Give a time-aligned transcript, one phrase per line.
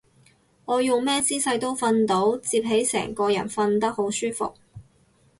[0.65, 4.51] 我用咩姿勢都瞓到，摺起成個人瞓得好舒服